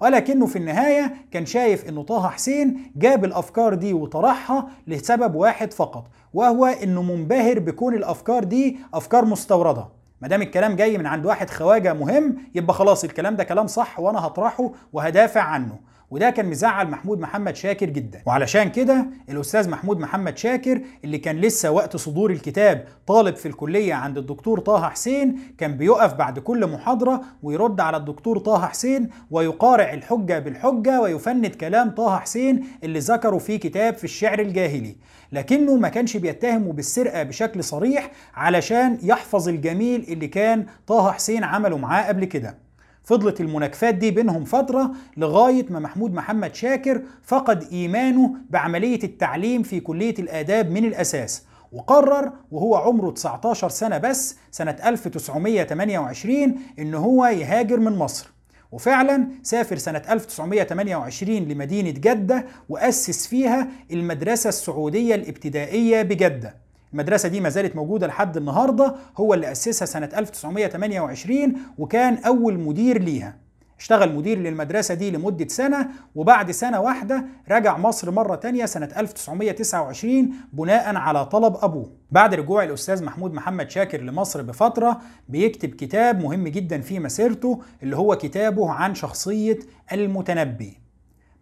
ولكنه 0.00 0.46
في 0.46 0.56
النهاية 0.56 1.14
كان 1.30 1.46
شايف 1.46 1.88
إنه 1.88 2.02
طه 2.02 2.28
حسين 2.28 2.92
جاب 2.96 3.24
الأفكار 3.24 3.74
دي 3.74 3.92
وطرحها 3.92 4.68
لسبب 4.86 5.34
واحد 5.34 5.72
فقط 5.72 6.06
وهو 6.34 6.66
إنه 6.66 7.02
منبهر 7.02 7.58
بكون 7.58 7.94
الأفكار 7.94 8.44
دي 8.44 8.78
أفكار 8.94 9.24
مستوردة. 9.24 9.88
ما 10.24 10.28
دام 10.28 10.42
الكلام 10.42 10.76
جاي 10.76 10.98
من 10.98 11.06
عند 11.06 11.26
واحد 11.26 11.50
خواجة 11.50 11.92
مهم 11.92 12.36
يبقى 12.54 12.74
خلاص 12.74 13.04
الكلام 13.04 13.36
ده 13.36 13.44
كلام 13.44 13.66
صح 13.66 14.00
وأنا 14.00 14.26
هطرحه 14.26 14.70
وهدافع 14.92 15.40
عنه. 15.40 15.78
وده 16.14 16.30
كان 16.30 16.46
مزعل 16.46 16.90
محمود 16.90 17.20
محمد 17.20 17.56
شاكر 17.56 17.86
جدا. 17.90 18.22
وعلشان 18.26 18.70
كده 18.70 19.06
الأستاذ 19.28 19.70
محمود 19.70 20.00
محمد 20.00 20.38
شاكر 20.38 20.80
اللي 21.04 21.18
كان 21.18 21.36
لسه 21.36 21.70
وقت 21.70 21.96
صدور 21.96 22.30
الكتاب 22.30 22.84
طالب 23.06 23.36
في 23.36 23.48
الكلية 23.48 23.94
عند 23.94 24.18
الدكتور 24.18 24.60
طه 24.60 24.88
حسين 24.88 25.38
كان 25.58 25.76
بيقف 25.76 26.14
بعد 26.14 26.38
كل 26.38 26.66
محاضرة 26.66 27.20
ويرد 27.42 27.80
على 27.80 27.96
الدكتور 27.96 28.38
طه 28.38 28.66
حسين 28.66 29.10
ويقارع 29.30 29.92
الحجة 29.92 30.38
بالحجة 30.38 31.00
ويفند 31.00 31.46
كلام 31.46 31.90
طه 31.90 32.18
حسين 32.18 32.64
اللي 32.84 32.98
ذكره 32.98 33.38
في 33.38 33.58
كتاب 33.58 33.94
في 33.94 34.04
الشعر 34.04 34.38
الجاهلي. 34.38 34.96
لكنه 35.32 35.76
ما 35.76 35.88
كانش 35.88 36.16
بيتهمه 36.16 36.72
بالسرقة 36.72 37.22
بشكل 37.22 37.64
صريح 37.64 38.10
علشان 38.34 38.98
يحفظ 39.02 39.48
الجميل 39.48 40.06
اللي 40.08 40.28
كان 40.28 40.66
طه 40.86 41.12
حسين 41.12 41.44
عمله 41.44 41.78
معاه 41.78 42.08
قبل 42.08 42.24
كده. 42.24 42.63
فضلت 43.04 43.40
المناكفات 43.40 43.94
دي 43.94 44.10
بينهم 44.10 44.44
فترة 44.44 44.90
لغاية 45.16 45.66
ما 45.70 45.78
محمود 45.78 46.14
محمد 46.14 46.54
شاكر 46.54 47.02
فقد 47.22 47.68
إيمانه 47.72 48.34
بعملية 48.50 49.02
التعليم 49.04 49.62
في 49.62 49.80
كلية 49.80 50.14
الآداب 50.18 50.70
من 50.70 50.84
الأساس 50.84 51.42
وقرر 51.72 52.32
وهو 52.50 52.74
عمره 52.76 53.10
19 53.10 53.68
سنة 53.68 53.98
بس 53.98 54.36
سنة 54.50 54.76
1928 54.84 56.54
إن 56.78 56.94
هو 56.94 57.26
يهاجر 57.26 57.80
من 57.80 57.92
مصر. 57.96 58.30
وفعلا 58.72 59.28
سافر 59.42 59.76
سنة 59.76 60.02
1928 60.10 61.36
لمدينة 61.38 61.90
جدة 61.90 62.46
وأسس 62.68 63.26
فيها 63.26 63.68
المدرسة 63.90 64.48
السعودية 64.48 65.14
الابتدائية 65.14 66.02
بجدة. 66.02 66.63
المدرسة 66.94 67.28
دي 67.28 67.40
ما 67.40 67.48
زالت 67.48 67.76
موجودة 67.76 68.06
لحد 68.06 68.36
النهاردة 68.36 68.94
هو 69.16 69.34
اللي 69.34 69.52
أسسها 69.52 69.86
سنة 69.86 70.08
1928 70.16 71.52
وكان 71.78 72.14
أول 72.18 72.58
مدير 72.58 73.02
ليها. 73.02 73.36
اشتغل 73.78 74.14
مدير 74.14 74.38
للمدرسة 74.38 74.94
دي 74.94 75.10
لمدة 75.10 75.48
سنة 75.48 75.88
وبعد 76.14 76.50
سنة 76.50 76.80
واحدة 76.80 77.24
رجع 77.50 77.78
مصر 77.78 78.10
مرة 78.10 78.34
تانية 78.36 78.66
سنة 78.66 78.88
1929 78.96 80.30
بناء 80.52 80.96
على 80.96 81.26
طلب 81.26 81.56
أبوه. 81.62 81.90
بعد 82.10 82.34
رجوع 82.34 82.64
الأستاذ 82.64 83.04
محمود 83.04 83.34
محمد 83.34 83.70
شاكر 83.70 84.00
لمصر 84.00 84.42
بفترة 84.42 85.00
بيكتب 85.28 85.68
كتاب 85.68 86.20
مهم 86.22 86.48
جدا 86.48 86.80
في 86.80 86.98
مسيرته 86.98 87.60
اللي 87.82 87.96
هو 87.96 88.16
كتابه 88.16 88.70
عن 88.70 88.94
شخصية 88.94 89.58
المتنبي. 89.92 90.83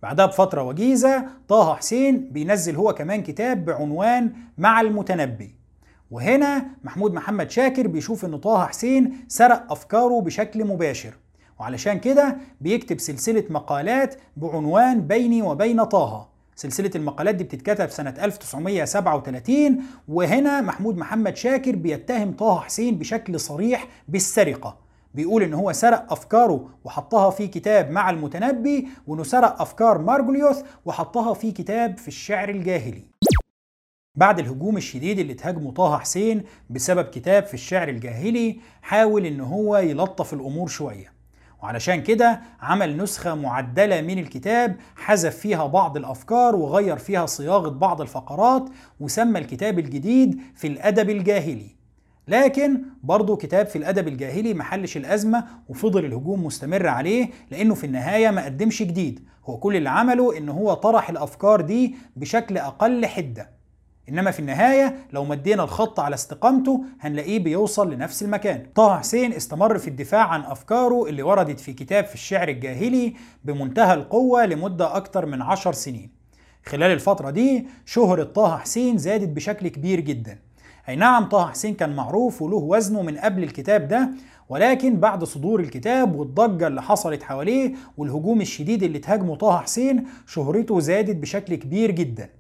بعدها 0.03 0.27
بفترة 0.27 0.63
وجيزة 0.63 1.25
طه 1.49 1.75
حسين 1.75 2.29
بينزل 2.33 2.77
هو 2.77 2.95
كمان 2.95 3.23
كتاب 3.23 3.65
بعنوان 3.65 4.33
مع 4.59 4.81
المتنبي. 4.81 5.55
وهنا 6.11 6.67
محمود 6.85 7.13
محمد 7.15 7.51
شاكر 7.51 7.87
بيشوف 7.87 8.25
إن 8.25 8.37
طه 8.39 8.67
حسين 8.67 9.13
سرق 9.29 9.73
أفكاره 9.73 10.21
بشكل 10.21 10.65
مباشر 10.65 11.15
وعلشان 11.61 11.99
كده 12.01 12.37
بيكتب 12.61 12.99
سلسلة 13.01 13.45
مقالات 13.51 14.15
بعنوان 14.37 15.07
بيني 15.07 15.43
وبين 15.43 15.85
طه. 15.85 16.29
سلسلة 16.57 16.91
المقالات 16.95 17.35
دي 17.35 17.45
بتتكتب 17.45 17.91
سنة 17.91 18.15
1937 18.23 19.83
وهنا 20.09 20.61
محمود 20.61 20.97
محمد 20.97 21.37
شاكر 21.37 21.77
بيتهم 21.77 22.33
طه 22.33 22.61
حسين 22.61 22.99
بشكل 22.99 23.41
صريح 23.41 23.87
بالسرقة. 24.09 24.82
بيقول 25.15 25.43
إن 25.43 25.55
هو 25.55 25.73
سرق 25.73 26.13
أفكاره 26.13 26.69
وحطها 26.85 27.31
في 27.31 27.47
كتاب 27.47 27.91
مع 27.91 28.11
المتنبي 28.11 28.89
وإنه 29.07 29.23
سرق 29.23 29.61
أفكار 29.61 29.99
مارجوليوث 29.99 30.63
وحطها 30.85 31.35
في 31.35 31.53
كتاب 31.53 31.99
في 31.99 32.09
الشعر 32.09 32.49
الجاهلي. 32.49 33.03
بعد 34.15 34.39
الهجوم 34.39 34.77
الشديد 34.77 35.19
اللي 35.19 35.35
تهاجمه 35.35 35.73
طه 35.73 35.99
حسين 35.99 36.43
بسبب 36.71 37.05
كتاب 37.05 37.45
في 37.47 37.55
الشعر 37.55 37.89
الجاهلي 37.89 38.57
حاول 38.83 39.27
إن 39.27 39.41
هو 39.41 39.77
يلطف 39.77 40.33
الأمور 40.35 40.69
شوية. 40.69 41.13
وعلشان 41.63 42.03
كده 42.03 42.41
عمل 42.61 42.97
نسخة 42.97 43.35
معدلة 43.35 44.01
من 44.01 44.19
الكتاب 44.19 44.77
حذف 44.97 45.37
فيها 45.37 45.67
بعض 45.67 45.97
الأفكار 45.97 46.57
وغير 46.57 46.97
فيها 46.97 47.27
صياغة 47.27 47.69
بعض 47.69 48.01
الفقرات 48.01 48.69
وسمى 49.01 49.39
الكتاب 49.39 49.79
الجديد 49.79 50.41
في 50.55 50.67
الأدب 50.67 51.11
الجاهلي. 51.11 51.82
لكن 52.29 52.83
برضه 53.03 53.37
كتاب 53.37 53.67
في 53.67 53.77
الأدب 53.77 54.09
الجاهلي 54.09 54.55
محلش 54.55 54.97
الأزمة 54.97 55.45
وفضل 55.69 56.05
الهجوم 56.05 56.45
مستمر 56.47 56.87
عليه 56.87 57.31
لأنه 57.51 57.75
في 57.75 57.85
النهاية 57.85 58.31
ما 58.31 58.45
قدمش 58.45 58.83
جديد. 58.83 59.21
هو 59.45 59.57
كل 59.57 59.77
اللي 59.77 59.91
عمله 59.91 60.39
إن 60.39 60.49
هو 60.49 60.75
طرح 60.75 61.11
الأفكار 61.11 61.61
دي 61.61 61.95
بشكل 62.17 62.59
أقل 62.59 63.07
حدة. 63.07 63.51
إنما 64.09 64.31
في 64.31 64.41
النهاية 64.41 64.97
لو 65.13 65.25
مدينا 65.25 65.65
الخط 65.65 66.01
على 66.01 66.15
استقامته 66.15 66.85
هنلاقيه 67.01 67.39
بيوصل 67.39 67.93
لنفس 67.93 68.23
المكان. 68.23 68.67
طه 68.75 68.99
حسين 68.99 69.33
استمر 69.33 69.79
في 69.79 69.89
الدفاع 69.89 70.29
عن 70.29 70.41
أفكاره 70.41 71.07
اللي 71.07 71.23
وردت 71.23 71.61
في 71.61 71.73
كتاب 71.73 72.05
في 72.05 72.15
الشعر 72.15 72.49
الجاهلي 72.49 73.15
بمنتهى 73.45 73.95
القوة 73.95 74.47
لمدة 74.47 74.97
أكتر 74.97 75.27
من 75.27 75.43
عشر 75.43 75.73
سنين. 75.73 76.11
خلال 76.67 76.91
الفترة 76.91 77.31
دي 77.31 77.67
شهرة 77.87 78.25
طه 78.25 78.57
حسين 78.57 78.99
زادت 78.99 79.29
بشكل 79.29 79.69
كبير 79.69 80.01
جداً. 80.01 80.39
أي 80.89 80.97
نعم 80.97 81.25
طه 81.25 81.47
حسين 81.51 81.75
كان 81.75 81.97
معروف 81.97 82.43
وله 82.43 82.57
وزنه 82.57 83.03
من 83.03 83.19
قبل 83.19 83.43
الكتاب 83.43 83.89
ده 83.89 84.11
ولكن 84.49 84.97
بعد 85.01 85.25
صدور 85.25 85.61
الكتاب 85.61 86.15
والضجة 86.17 86.67
اللي 86.67 86.83
حصلت 86.83 87.23
حواليه 87.23 87.75
والهجوم 87.97 88.41
الشديد 88.41 88.83
اللي 88.83 88.99
تهاجمه 88.99 89.37
طه 89.37 89.59
حسين 89.61 90.05
شهرته 90.27 90.81
زادت 90.81 91.17
بشكل 91.17 91.55
كبير 91.55 91.91
جدا. 91.91 92.31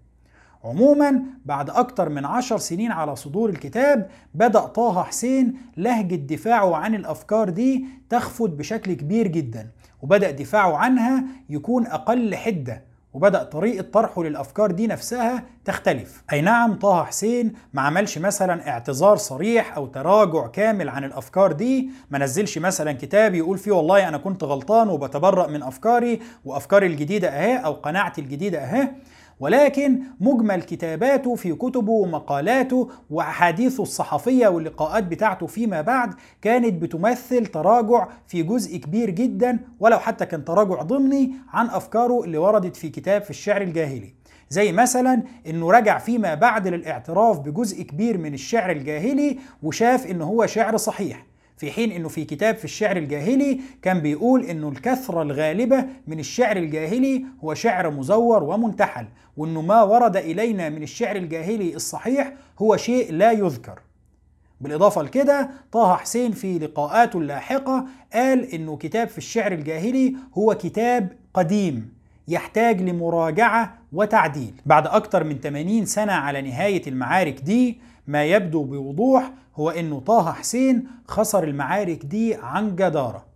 عموما 0.64 1.22
بعد 1.44 1.70
أكتر 1.70 2.08
من 2.08 2.24
عشر 2.24 2.58
سنين 2.58 2.92
على 2.92 3.16
صدور 3.16 3.50
الكتاب 3.50 4.08
بدأ 4.34 4.60
طه 4.60 5.02
حسين 5.02 5.54
لهجة 5.76 6.14
دفاعه 6.14 6.76
عن 6.76 6.94
الأفكار 6.94 7.48
دي 7.50 7.84
تخفت 8.10 8.50
بشكل 8.50 8.92
كبير 8.92 9.26
جدا 9.26 9.68
وبدأ 10.02 10.30
دفاعه 10.30 10.76
عنها 10.76 11.24
يكون 11.50 11.86
أقل 11.86 12.34
حدة. 12.34 12.82
وبدأ 13.14 13.42
طريقة 13.42 13.82
طرحه 13.92 14.22
للأفكار 14.22 14.70
دي 14.70 14.86
نفسها 14.86 15.44
تختلف. 15.64 16.22
أي 16.32 16.40
نعم 16.40 16.74
طه 16.74 17.04
حسين 17.04 17.52
ما 17.72 17.82
عملش 17.82 18.18
مثلا 18.18 18.68
اعتذار 18.68 19.16
صريح 19.16 19.76
أو 19.76 19.86
تراجع 19.86 20.46
كامل 20.46 20.88
عن 20.88 21.04
الأفكار 21.04 21.52
دي 21.52 21.90
ما 22.10 22.18
نزلش 22.18 22.58
مثلا 22.58 22.92
كتاب 22.92 23.34
يقول 23.34 23.58
فيه 23.58 23.72
والله 23.72 24.08
أنا 24.08 24.18
كنت 24.18 24.44
غلطان 24.44 24.88
وبتبرأ 24.88 25.46
من 25.46 25.62
أفكاري 25.62 26.20
وأفكاري 26.44 26.86
الجديدة 26.86 27.28
أهي 27.28 27.56
أو 27.56 27.72
قناعتي 27.72 28.20
الجديدة 28.20 28.58
أهي 28.58 28.88
ولكن 29.42 30.02
مجمل 30.20 30.62
كتاباته 30.62 31.34
في 31.34 31.52
كتبه 31.54 31.92
ومقالاته 31.92 32.88
وأحاديثه 33.10 33.82
الصحفية 33.82 34.48
واللقاءات 34.48 35.04
بتاعته 35.04 35.46
فيما 35.46 35.80
بعد 35.80 36.14
كانت 36.42 36.82
بتمثل 36.82 37.46
تراجع 37.46 38.08
في 38.26 38.42
جزء 38.42 38.76
كبير 38.76 39.10
جدا 39.10 39.58
ولو 39.80 39.98
حتى 39.98 40.26
كان 40.26 40.44
تراجع 40.44 40.82
ضمني 40.82 41.34
عن 41.52 41.66
أفكاره 41.66 42.24
اللي 42.24 42.38
وردت 42.38 42.76
في 42.76 42.88
كتاب 42.88 43.22
في 43.22 43.30
الشعر 43.30 43.62
الجاهلي. 43.62 44.14
زي 44.48 44.72
مثلا 44.72 45.22
إنه 45.46 45.70
رجع 45.70 45.98
فيما 45.98 46.34
بعد 46.34 46.68
للاعتراف 46.68 47.38
بجزء 47.38 47.82
كبير 47.82 48.18
من 48.18 48.34
الشعر 48.34 48.70
الجاهلي 48.70 49.38
وشاف 49.62 50.06
إنه 50.06 50.24
هو 50.24 50.46
شعر 50.46 50.76
صحيح. 50.76 51.31
في 51.56 51.72
حين 51.72 51.92
إنه 51.92 52.08
في 52.08 52.24
كتاب 52.24 52.56
في 52.56 52.64
الشعر 52.64 52.96
الجاهلي 52.96 53.60
كان 53.82 54.00
بيقول 54.00 54.44
إنه 54.44 54.68
الكثرة 54.68 55.22
الغالبة 55.22 55.84
من 56.06 56.18
الشعر 56.20 56.56
الجاهلي 56.56 57.24
هو 57.44 57.54
شعر 57.54 57.90
مزور 57.90 58.42
ومنتحل 58.42 59.06
وإنه 59.36 59.62
ما 59.62 59.82
ورد 59.82 60.16
إلينا 60.16 60.68
من 60.68 60.82
الشعر 60.82 61.16
الجاهلي 61.16 61.74
الصحيح 61.76 62.32
هو 62.58 62.76
شيء 62.76 63.12
لا 63.12 63.32
يذكر. 63.32 63.80
بالإضافة 64.60 65.02
لكده 65.02 65.50
طه 65.72 65.96
حسين 65.96 66.32
في 66.32 66.58
لقاءاته 66.58 67.18
اللاحقة 67.18 67.86
قال 68.12 68.54
إنه 68.54 68.76
كتاب 68.76 69.08
في 69.08 69.18
الشعر 69.18 69.52
الجاهلي 69.52 70.14
هو 70.38 70.54
كتاب 70.54 71.12
قديم 71.34 71.92
يحتاج 72.28 72.82
لمراجعة 72.82 73.78
وتعديل. 73.92 74.54
بعد 74.66 74.86
أكثر 74.86 75.24
من 75.24 75.40
80 75.40 75.84
سنة 75.86 76.12
على 76.12 76.42
نهاية 76.42 76.82
المعارك 76.86 77.40
دي 77.40 77.80
ما 78.06 78.24
يبدو 78.24 78.64
بوضوح 78.64 79.32
هو 79.56 79.70
إنه 79.70 80.00
طه 80.00 80.32
حسين 80.32 80.86
خسر 81.08 81.44
المعارك 81.44 82.04
دي 82.04 82.34
عن 82.34 82.76
جدارة. 82.76 83.26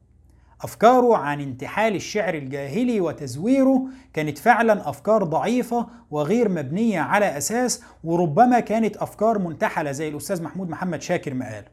أفكاره 0.63 1.17
عن 1.17 1.41
انتحال 1.41 1.95
الشعر 1.95 2.35
الجاهلي 2.35 3.01
وتزويره 3.01 3.83
كانت 4.15 4.39
فعلا 4.39 4.89
أفكار 4.89 5.25
ضعيفة 5.25 5.87
وغير 6.11 6.49
مبنية 6.49 7.01
على 7.01 7.39
أساس 7.39 7.83
وربما 8.05 8.61
كانت 8.61 8.97
أفكار 8.97 9.39
منتحلة 9.39 9.93
زي 9.93 10.09
الأستاذ 10.09 10.43
محمود 10.43 10.69
محمد 10.69 11.03
شاكر 11.03 11.35
ما 11.35 11.55
قال. 11.55 11.65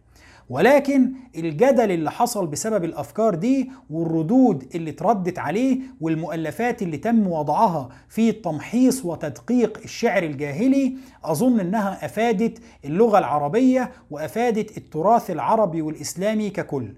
ولكن 0.49 1.11
الجدل 1.35 1.91
اللي 1.91 2.11
حصل 2.11 2.47
بسبب 2.47 2.83
الأفكار 2.83 3.35
دي 3.35 3.71
والردود 3.89 4.67
اللي 4.75 4.89
اتردت 4.89 5.39
عليه 5.39 5.79
والمؤلفات 6.01 6.81
اللي 6.81 6.97
تم 6.97 7.27
وضعها 7.27 7.89
في 8.09 8.31
تمحيص 8.31 9.05
وتدقيق 9.05 9.79
الشعر 9.83 10.23
الجاهلي 10.23 10.95
أظن 11.23 11.59
إنها 11.59 12.05
أفادت 12.05 12.59
اللغة 12.85 13.17
العربية 13.19 13.91
وأفادت 14.11 14.77
التراث 14.77 15.31
العربي 15.31 15.81
والإسلامي 15.81 16.49
ككل. 16.49 16.93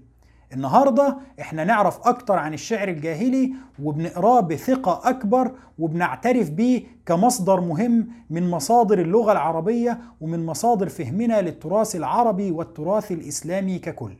النهارده 0.52 1.16
إحنا 1.40 1.64
نعرف 1.64 2.08
أكتر 2.08 2.34
عن 2.34 2.54
الشعر 2.54 2.88
الجاهلي 2.88 3.52
وبنقراه 3.82 4.40
بثقة 4.40 5.08
أكبر 5.10 5.52
وبنعترف 5.78 6.50
بيه 6.50 6.84
كمصدر 7.06 7.60
مهم 7.60 8.08
من 8.30 8.50
مصادر 8.50 8.98
اللغة 9.00 9.32
العربية 9.32 10.00
ومن 10.20 10.46
مصادر 10.46 10.88
فهمنا 10.88 11.42
للتراث 11.42 11.96
العربي 11.96 12.50
والتراث 12.50 13.12
الإسلامي 13.12 13.78
ككل. 13.78 14.12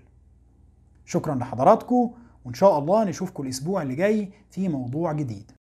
شكرا 1.05 1.35
لحضراتكم 1.35 2.11
وإن 2.45 2.55
شاء 2.55 2.79
الله 2.79 3.05
نشوفكم 3.05 3.43
الأسبوع 3.43 3.83
اللي 3.83 3.95
جاي 3.95 4.31
في 4.51 4.69
موضوع 4.69 5.13
جديد. 5.13 5.53